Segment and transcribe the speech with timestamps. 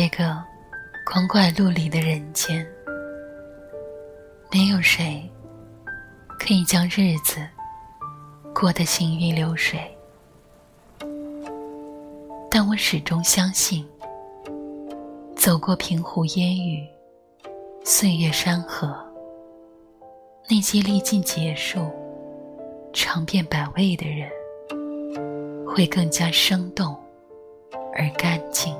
[0.00, 0.40] 这个
[1.04, 2.64] 光怪陆离的人间，
[4.48, 5.28] 没有谁
[6.38, 7.44] 可以将日子
[8.54, 9.80] 过得行云流水。
[12.48, 13.84] 但我始终相信，
[15.34, 16.86] 走过平湖烟雨、
[17.84, 18.96] 岁月山河，
[20.48, 21.90] 那些历尽劫数、
[22.92, 24.30] 尝遍百味的人，
[25.66, 26.96] 会更加生动
[27.96, 28.72] 而干净。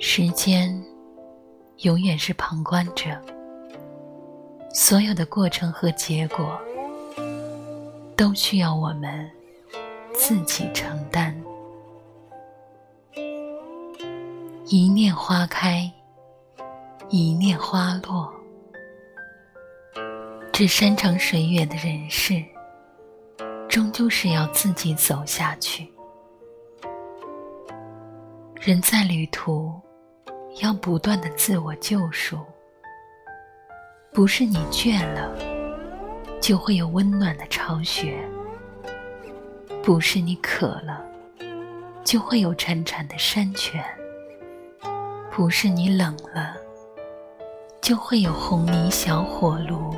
[0.00, 0.72] 时间
[1.78, 3.20] 永远是旁观者，
[4.72, 6.56] 所有的过程和结果
[8.16, 9.28] 都需要我们
[10.14, 11.36] 自己承担。
[14.66, 15.90] 一念花开，
[17.08, 18.32] 一念花落，
[20.52, 22.40] 这山长水远的人世，
[23.68, 25.92] 终究是要自己走下去。
[28.60, 29.72] 人在旅途。
[30.60, 32.38] 要不断的自我救赎，
[34.12, 35.32] 不是你倦了
[36.40, 38.18] 就会有温暖的巢穴，
[39.82, 41.04] 不是你渴了
[42.02, 43.84] 就会有潺潺的山泉，
[45.30, 46.56] 不是你冷了
[47.80, 49.94] 就会有红泥小火炉。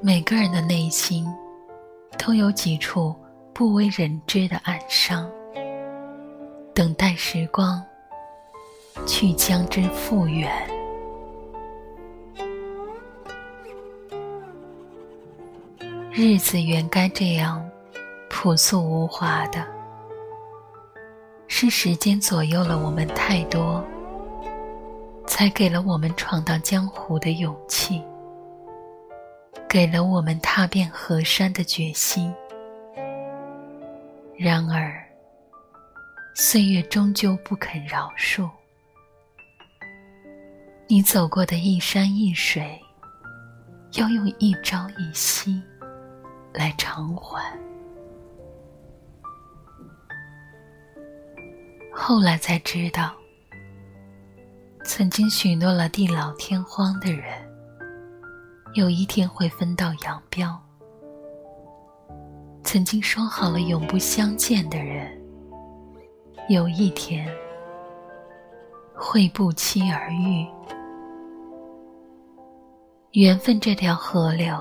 [0.00, 1.26] 每个人的内心
[2.16, 3.16] 都有几处
[3.52, 5.28] 不为人知的暗伤。
[6.78, 7.84] 等待时光
[9.04, 10.48] 去将之复原。
[16.12, 17.68] 日子原该这样
[18.30, 19.66] 朴素无华的，
[21.48, 23.84] 是时间左右了我们太多，
[25.26, 28.00] 才给了我们闯荡江湖的勇气，
[29.68, 32.32] 给了我们踏遍河山的决心。
[34.36, 35.07] 然而。
[36.40, 38.48] 岁月终究不肯饶恕，
[40.86, 42.80] 你走过的一山一水，
[43.94, 45.60] 要用一朝一夕
[46.54, 47.42] 来偿还。
[51.92, 53.12] 后来才知道，
[54.84, 57.34] 曾经许诺了地老天荒的人，
[58.74, 60.56] 有一天会分道扬镳；
[62.62, 65.17] 曾经说好了永不相见的人。
[66.48, 67.28] 有一天
[68.94, 70.46] 会不期而遇，
[73.12, 74.56] 缘分这条河流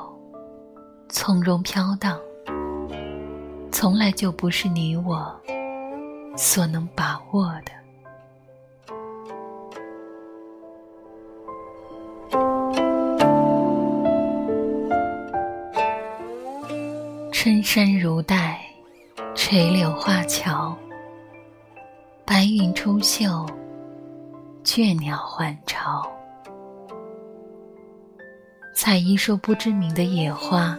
[1.07, 2.19] 从容飘荡，
[3.71, 5.33] 从来就不是你我
[6.35, 7.71] 所能把握的。
[17.31, 18.59] 春山如黛，
[19.33, 20.77] 垂柳画桥。
[22.29, 23.47] 白云出岫，
[24.61, 26.05] 倦鸟还巢。
[28.75, 30.77] 采一束不知名的野花，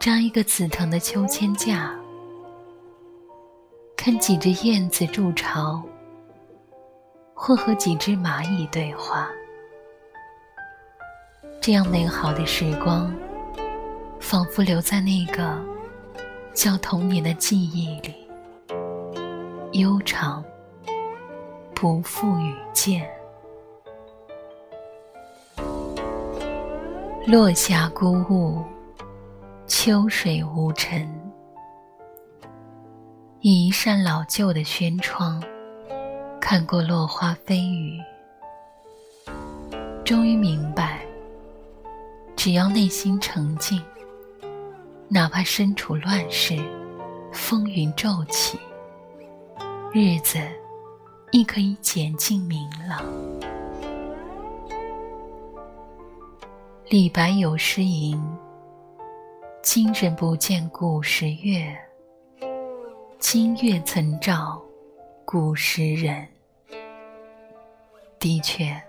[0.00, 1.94] 扎一个紫藤的秋千架，
[3.98, 5.82] 看几只燕子筑巢，
[7.34, 9.28] 或和几只蚂蚁对话。
[11.60, 13.14] 这样美好的时光，
[14.18, 15.54] 仿佛留在那个
[16.54, 18.26] 叫童年的记忆里。
[19.72, 20.42] 悠长，
[21.74, 23.06] 不复与见。
[27.26, 28.64] 落霞孤鹜，
[29.66, 31.06] 秋水无尘。
[33.40, 35.42] 以一扇老旧的轩窗，
[36.40, 38.00] 看过落花飞雨，
[40.02, 41.00] 终于明白，
[42.34, 43.82] 只要内心澄净，
[45.08, 46.56] 哪怕身处乱世，
[47.32, 48.58] 风云骤起。
[50.00, 50.38] 日子
[51.32, 53.04] 亦可以简静明朗。
[56.88, 58.16] 李白有诗吟
[59.60, 61.76] ：“今人不见古时月，
[63.18, 64.62] 今月曾照
[65.24, 66.24] 古时人。”
[68.20, 68.80] 的确，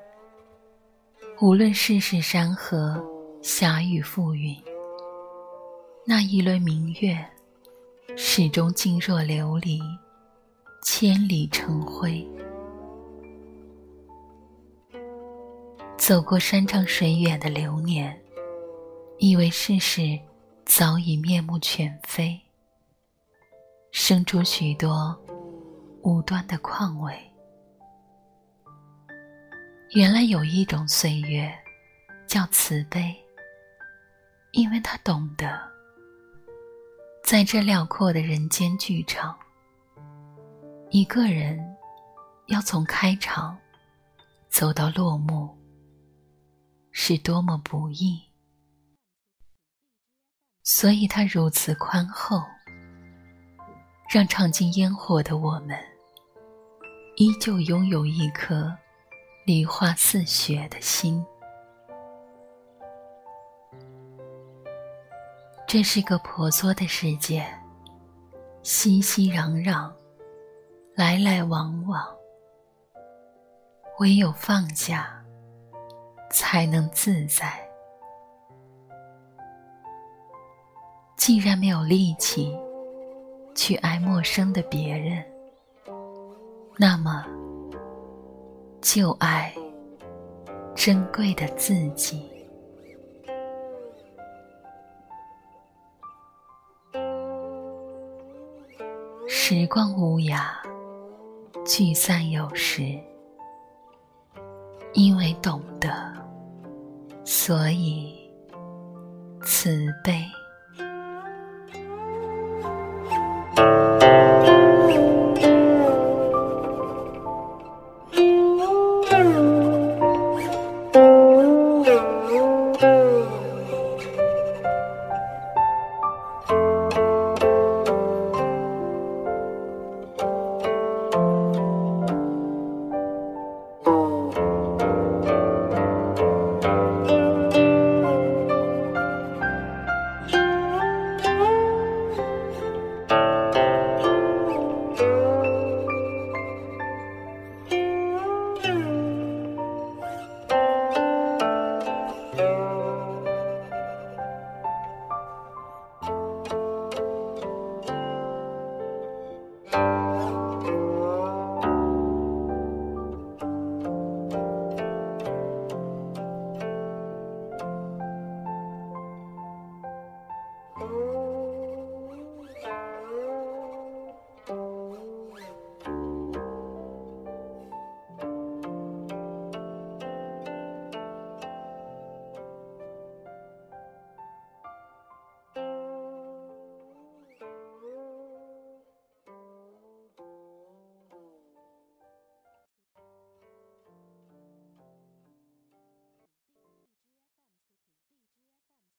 [1.42, 3.04] 无论世事山河、
[3.42, 4.56] 霞雨浮云，
[6.06, 7.18] 那一轮明月
[8.16, 9.82] 始终静若琉璃。
[10.82, 12.26] 千里成灰，
[15.98, 18.18] 走过山长水远的流年，
[19.18, 20.18] 以为世事
[20.66, 22.40] 早已面目全非，
[23.92, 25.16] 生出许多
[26.02, 27.14] 无端的况味。
[29.92, 31.54] 原来有一种岁月，
[32.26, 33.14] 叫慈悲，
[34.54, 35.60] 因为他懂得，
[37.22, 39.38] 在这辽阔的人间剧场。
[40.92, 41.60] 一个人
[42.48, 43.56] 要从开场
[44.50, 45.56] 走到落幕，
[46.90, 48.20] 是多么不易。
[50.64, 52.42] 所以他如此宽厚，
[54.10, 55.78] 让尝尽烟火的我们，
[57.18, 58.76] 依旧拥有一颗
[59.46, 61.24] 梨花似雪的心。
[65.68, 67.46] 这是个婆娑的世界，
[68.64, 69.94] 熙熙攘攘，
[71.00, 72.06] 来来往往。
[74.00, 75.24] 唯有放下，
[76.30, 77.58] 才能自在。
[81.16, 82.54] 既然没有力气
[83.56, 85.24] 去爱陌生的别人，
[86.76, 87.26] 那么
[88.82, 89.54] 就爱
[90.76, 92.30] 珍贵的自己。
[99.30, 100.59] 时光无涯，
[101.70, 103.00] 聚散有时。
[104.94, 105.88] 因为懂得，
[107.24, 108.28] 所以
[109.44, 110.26] 慈悲。